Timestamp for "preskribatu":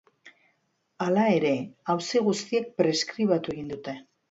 2.83-3.57